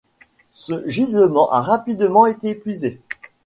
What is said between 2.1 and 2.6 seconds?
été